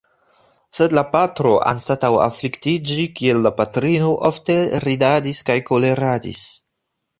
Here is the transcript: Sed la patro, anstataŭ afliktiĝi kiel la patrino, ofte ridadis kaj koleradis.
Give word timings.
Sed 0.77 0.95
la 0.99 1.03
patro, 1.15 1.51
anstataŭ 1.71 2.09
afliktiĝi 2.23 3.05
kiel 3.21 3.43
la 3.49 3.53
patrino, 3.61 4.09
ofte 4.33 4.59
ridadis 4.89 5.45
kaj 5.53 5.61
koleradis. 5.71 6.45